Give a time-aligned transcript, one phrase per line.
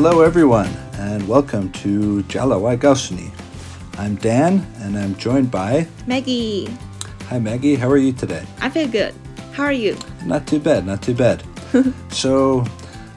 [0.00, 3.30] Hello, everyone, and welcome to Jalawai Gausuni.
[3.98, 5.86] I'm Dan, and I'm joined by.
[6.06, 6.68] Maggie,
[7.28, 7.74] Hi, Maggie.
[7.76, 8.44] How are you today?
[8.60, 9.14] I feel good.
[9.52, 9.96] How are you?
[10.24, 11.42] Not too bad, not too bad.
[12.10, 12.64] so,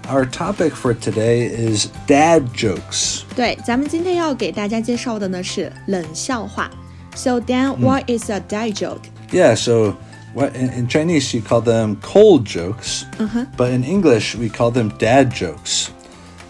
[0.07, 3.23] our topic for today is dad jokes.
[3.35, 6.69] 对，咱们今天要给大家介绍的呢是冷笑话。
[7.15, 9.01] So Dan, what is a dad joke?
[9.31, 9.95] Yeah, so
[10.33, 13.45] what in, in Chinese you call them cold jokes, Uh-huh.
[13.57, 15.89] but in English we call them dad jokes.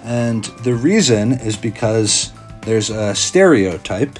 [0.05, 4.17] And the reason is because there's a stereotype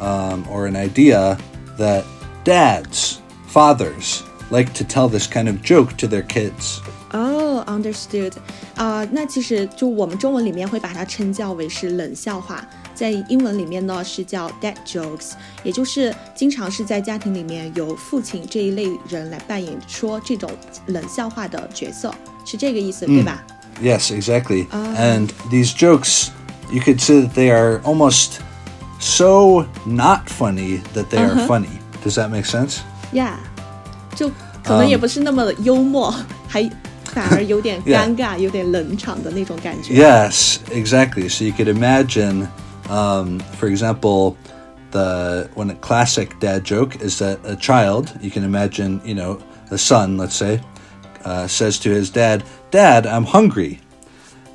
[0.00, 1.36] um, or an idea
[1.78, 2.04] that
[2.44, 6.80] dads, fathers, like to tell this kind of joke to their kids.
[7.12, 8.32] Oh, understood.
[8.76, 20.50] 啊、那其实就我们中文里面会把它称叫为是冷笑话，在英文里面呢是叫 dad jokes，也就是经常是在家庭里面由父亲这一类人来扮演说这种
[20.86, 22.12] 冷笑话的角色，
[22.44, 23.44] 是这个意思，对吧？
[23.82, 24.68] Yes, exactly.
[24.72, 26.30] And these jokes,
[26.70, 28.40] you could say that they are almost
[29.00, 31.80] so not funny that they are funny.
[32.02, 32.82] Does that make sense?
[33.12, 33.36] Yeah，
[34.14, 34.30] 就
[34.62, 36.14] 可能也不是那么幽默，
[36.46, 36.70] 还
[37.04, 38.04] 反而 有点 Yeah.
[38.04, 39.94] 尴尬、有点冷场的那种感觉。
[39.94, 41.28] Yes, exactly.
[41.28, 42.48] So you could imagine,
[42.88, 44.36] um, for example,
[44.92, 49.38] the one a classic dad joke is that a child, you can imagine, you know,
[49.68, 50.60] the son, let's say,
[51.24, 53.78] uh, says to his dad, "Dad, I'm hungry."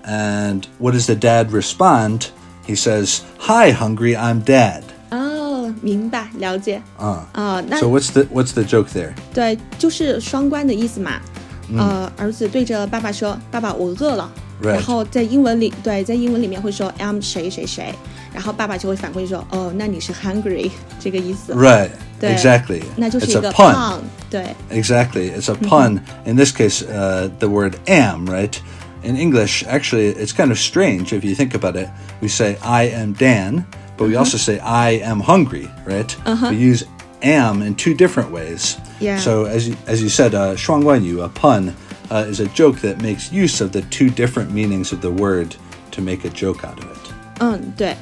[0.03, 2.31] And what does the dad respond?
[2.65, 4.15] He says, "Hi, hungry.
[4.15, 6.81] I'm Dad." 哦，明白了解。
[6.97, 7.27] 啊、
[7.67, 9.13] 那 So what's the what's the joke there?
[9.33, 11.19] 对，就是双关的意思嘛。
[11.69, 14.73] 嗯呃，儿子对着爸爸说：“爸爸，我饿了。” Right.
[14.73, 17.93] 然后在英文里，对，在英文里面会说 I'm 谁谁谁，
[18.33, 21.53] 然后爸爸就会反馈说：“哦，那你是 hungry 这个意思。
[21.53, 21.91] Right.
[22.19, 22.81] 对 Exactly.
[22.97, 23.73] 那就是 It's 一 a 个 pun.
[23.73, 25.31] 胖，对 Exactly.
[25.31, 26.01] It's a pun.
[26.25, 28.53] In this case, uh, the word am, right?
[29.01, 31.87] In English, actually, it's kind of strange if you think about it.
[32.19, 33.63] We say, I am Dan,
[33.97, 36.13] but we also say, I am hungry, right?
[36.51, 36.83] We use
[37.23, 38.77] am in two different ways.
[38.99, 39.19] Yeah.
[39.19, 41.73] So, as you, as you said, uh, 双关语, a pun,
[42.09, 45.55] uh, is a joke that makes use of the two different meanings of the word
[45.91, 47.13] to make a joke out of it.
[47.39, 47.95] 嗯，对。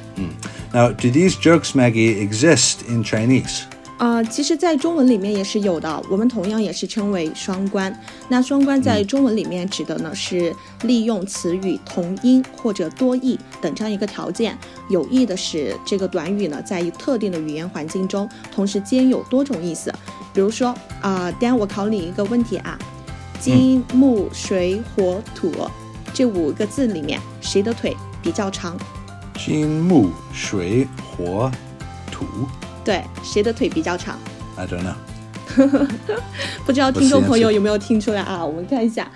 [0.72, 3.66] Now, do these jokes, Maggie, exist in Chinese?
[4.03, 7.97] 呃，其实，在中文里面也是有的，我们同样也是称为双关。
[8.27, 14.57] 那双关在中文里面指的呢是利用词语同音或者多义等这样一个条件，
[14.89, 19.89] 有意的使这个短语呢在一特定的语言环境中同时兼有多种意思。
[20.33, 22.77] 比如说啊、Dan，我考你一个问题啊，
[23.39, 25.49] 金木水火土
[26.13, 28.75] 这五个字里面，谁的腿比较长？
[29.37, 31.49] 金木水火
[32.11, 32.25] 土。
[32.83, 34.17] 对，谁的腿比较长
[34.57, 35.87] ？I don't know.
[36.65, 38.43] 不知道听众朋友有没有听出来啊？
[38.43, 39.09] 我们看一下，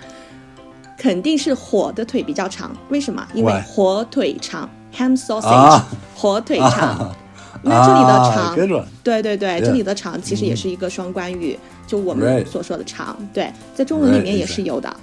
[0.96, 3.26] 肯定是火的腿比较长，为什么？
[3.34, 7.14] 因为火腿肠 （ham sausage），、啊火腿肠。
[7.60, 8.54] 那这里的啊长
[9.02, 11.58] 对对对这里的长其实也是一个双关语，
[11.88, 13.16] 就我们所说的长。
[13.34, 14.96] 对，在中文里面也是有的。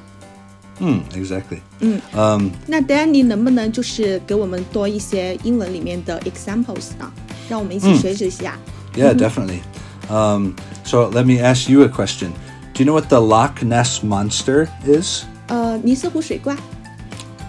[0.79, 1.59] Hmm, exactly.
[1.79, 7.11] 嗯 Um, 那 Danny 能不能就是给我们多一些英文里面的 examples 呢？
[7.48, 8.56] 让我们一起学习一下。
[8.94, 9.60] yeah, definitely.
[10.08, 10.54] Um,
[10.84, 12.32] so let me ask you a question.
[12.74, 15.24] Do you know what the Loch Ness monster is?
[15.48, 16.56] 呃，尼斯湖水怪。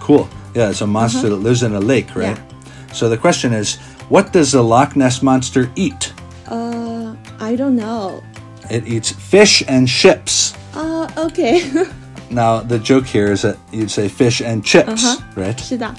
[0.01, 0.27] Cool.
[0.53, 2.35] Yeah, it's a monster that lives in a lake, right?
[2.35, 2.94] Yeah.
[2.94, 3.77] So the question is,
[4.09, 6.09] what does the Loch Ness monster eat?
[6.49, 8.22] 呃，I don't know。
[8.69, 10.51] It eats fish and ships.
[10.73, 11.61] 啊，OK，
[12.29, 15.17] Now the joke here is that you'd say fish and chips, Uh-huh.
[15.35, 15.57] right?
[15.61, 15.94] 是的。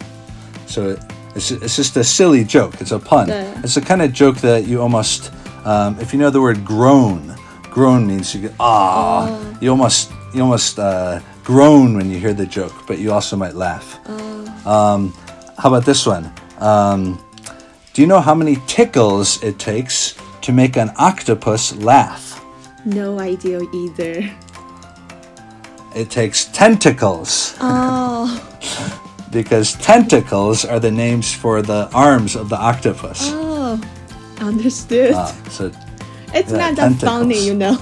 [0.67, 1.00] So it,
[1.38, 2.81] it's, it's just a silly joke.
[2.81, 3.30] It's a pun.
[3.30, 3.62] Yeah.
[3.64, 5.31] It's the kind of joke that you almost,
[5.66, 7.36] um, if you know the word groan,
[7.70, 9.30] groan means you get ah.
[9.62, 13.56] You almost you almost uh, groan when you hear the joke, but you also might
[13.56, 13.98] laugh.
[14.66, 15.14] Um,
[15.58, 16.31] how about this one?
[16.59, 17.24] Um,
[17.94, 22.44] do you know how many tickles it takes to make an octopus laugh?
[22.86, 24.30] No idea either.
[25.95, 27.56] It takes tentacles.
[27.60, 28.28] Oh,
[29.31, 33.19] because tentacles are the names for the arms of the octopus.
[33.33, 33.81] oh,
[34.39, 35.13] understood.
[35.13, 35.71] Ah, so
[36.33, 37.77] it's not that funny, you know.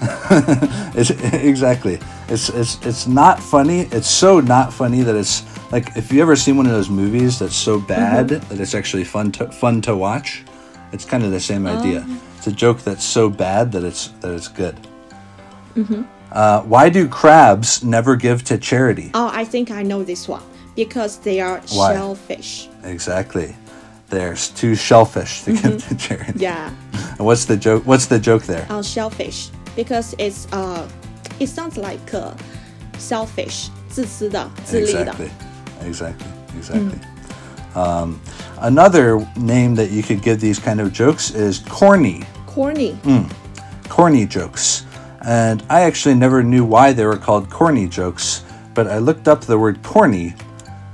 [0.94, 1.98] it's exactly.
[2.28, 3.82] It's it's it's not funny.
[3.92, 7.38] It's so not funny that it's like if you ever seen one of those movies
[7.38, 10.44] that's so bad that it's actually fun to fun to watch.
[10.92, 12.06] It's kind of the same idea.
[12.38, 14.76] It's a joke that's so bad that it's that it's good.
[16.30, 19.10] Uh, why do crabs never give to charity?
[19.14, 20.42] Oh, I think I know this one
[20.75, 21.93] because they are Why?
[21.93, 22.69] shellfish.
[22.83, 23.55] Exactly.
[24.09, 26.39] There's two shellfish to give to charity.
[26.39, 26.71] Yeah,
[27.17, 27.83] And what's the joke?
[27.85, 28.65] What's the joke there?
[28.69, 30.87] oh, shellfish because it's uh,
[31.39, 32.33] it sounds like uh,
[32.97, 35.13] selfish, 自私的、自利的。
[35.13, 35.29] Exactly.
[35.85, 36.27] Exactly.
[36.57, 36.99] exactly.
[37.75, 38.19] Um,
[38.61, 42.23] another name that you could give these kind of jokes is corny.
[42.47, 42.95] Corny，
[43.89, 44.85] corny jokes.
[45.21, 48.43] And I actually never knew why they were called corny jokes,
[48.73, 50.33] but I looked up the word corny,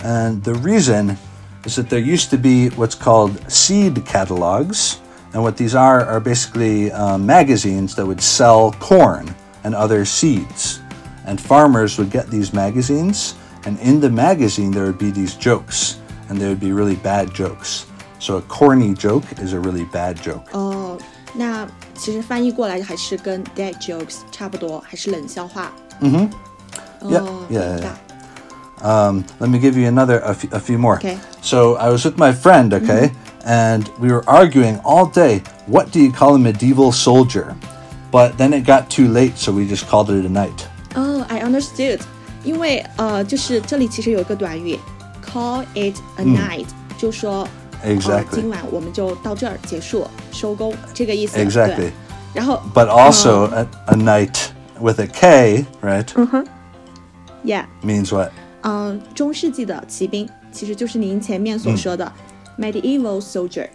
[0.02, 1.18] and the reason
[1.66, 5.00] is that there used to be what's called seed catalogs.
[5.34, 9.28] And what these are are basically um, magazines that would sell corn
[9.66, 10.80] and other seeds.
[11.28, 13.34] And farmers would get these magazines,
[13.66, 15.98] and in the magazine, there would be these jokes,
[16.30, 17.88] and they would be really bad jokes.
[18.19, 20.46] So a corny joke is a really bad joke.
[20.54, 20.98] 哦，
[21.34, 25.72] 那其实翻译过来还是跟 dead jokes 差不多，还是冷笑话。
[26.00, 26.30] 嗯哼。
[27.02, 27.96] Yeah, 哦， yeah, 明 yeah.
[28.80, 28.86] 白。
[28.86, 30.98] Um, let me give you another, a few, a few more.
[30.98, 31.18] Okay.
[31.42, 33.12] So I was with my friend, okay,
[33.46, 35.42] and we were arguing all day.
[35.66, 37.56] What do you call a medieval soldier?
[38.12, 40.68] But then it got too late, so we just called it a night.
[40.94, 42.00] 哦、i understood，
[42.44, 44.78] 因为呃，就是这里其实有一个短语，
[45.25, 46.68] call it a night，、
[46.98, 47.48] 就说
[47.81, 48.25] 呃 Exactly.
[48.31, 51.38] 今晚我们就到这儿结束，收工这个意思。
[51.38, 51.75] Exactly.
[51.75, 51.92] 对。
[52.34, 54.50] 然后 But also a, a night
[54.80, 56.06] with a K, right?
[57.44, 58.31] yeah， Means what?
[58.63, 62.12] 嗯、中世纪的骑兵其实就是您前面所说的、
[62.57, 63.68] medieval soldier。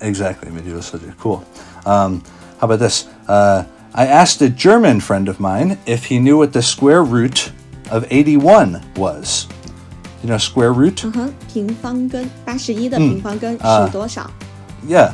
[0.00, 1.14] Exactly, medieval soldier.
[1.20, 1.42] Cool.
[1.84, 2.20] Um,
[2.58, 3.04] how about this?
[3.28, 7.50] Uh, I asked a German friend of mine if he knew what the square root
[7.90, 9.46] of 81 was.
[10.22, 11.04] You know square root?
[11.04, 14.30] 嗯哼，平方根八十一的平方根啊是多少？
[14.88, 15.12] Yeah.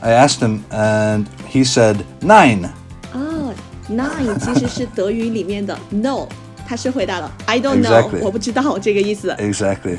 [0.00, 2.68] I asked him, and he said nine.
[3.14, 3.54] 哦，
[3.88, 6.26] nine 其实是德语里面的 no，
[6.66, 9.34] 他是回答了 I don't know， Exactly 我不知道这个意思。
[9.38, 9.98] Exactly.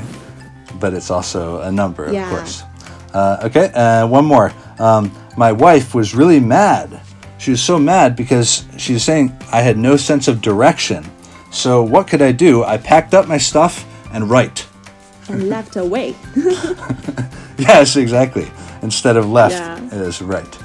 [0.80, 2.30] But it's also a number, of Yeah.
[2.30, 2.62] course.
[3.14, 4.52] Uh, okay, uh, one more.
[4.80, 6.90] Um, my wife was really mad.
[7.38, 11.04] She was so mad because she was saying I had no sense of direction.
[11.52, 12.64] So, what could I do?
[12.64, 14.66] I packed up my stuff and right.
[15.30, 16.16] And left away，
[17.58, 18.48] Yes, exactly.
[18.82, 19.78] Instead of left, Yeah.
[19.92, 20.58] it is right.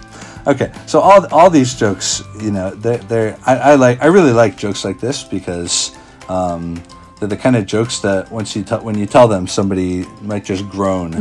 [0.45, 4.33] Okay, so all all these jokes, you know, they're, they're I, I like I really
[4.33, 5.95] like jokes like this because
[6.27, 6.81] um,
[7.19, 10.43] they're the kind of jokes that once you tell when you tell them, somebody might
[10.43, 11.13] just groan,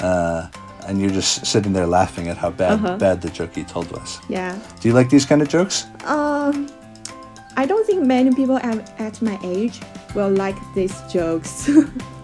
[0.00, 0.50] uh,
[0.86, 4.20] and you're just sitting there laughing at how bad bad the joke you told was.
[4.28, 5.86] yeah。Do you like these kind of jokes?
[6.04, 6.68] Um,
[7.56, 9.80] I don't think many people at, at my age
[10.14, 11.70] will like these jokes.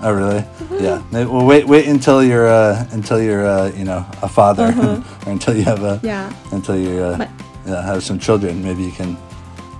[0.00, 0.44] Oh, really?
[0.80, 1.02] Yeah.
[1.10, 4.72] Well, wait, wait until you're, uh, until you're, uh, you know, a father,
[5.26, 6.30] or until you have a, Yeah.
[6.52, 7.30] until you uh, But-
[7.66, 8.62] yeah, have some children.
[8.62, 9.16] Maybe you can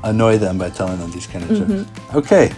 [0.02, 1.90] annoy them by telling them these kind of jokes.
[2.14, 2.50] Okay,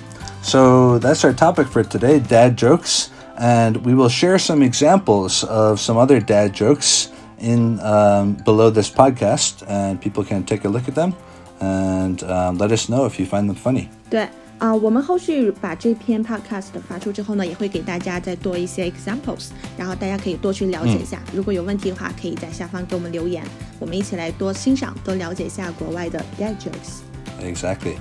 [0.43, 5.79] so that's our topic for today: dad jokes, and we will share some examples of
[5.81, 10.89] some other dad jokes in um, below this podcast, and people can take a look
[10.89, 11.15] at them
[11.61, 13.89] and um, let us know if you find them funny.
[14.11, 14.29] 对
[14.60, 21.22] 啊、我们后续把这篇 podcast 发出之后呢，也会给大家再多一些 examples，然后大家可以多去了解一下。
[21.34, 23.44] 如果有问题的话，可以在下方给我们留言，
[23.80, 27.02] 我们一起来多欣赏、多了解一下国外的 dad jokes。
[27.44, 27.98] Exactly.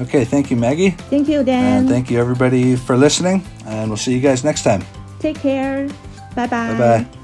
[0.00, 0.94] Okay, thank you, Maggie.
[1.10, 1.84] Thank you, Dan.
[1.84, 3.42] And thank you, everybody, for listening.
[3.66, 4.80] And we'll see you guys next time.
[5.20, 5.88] Take care.
[6.34, 6.72] Bye bye.
[6.72, 7.21] Bye bye.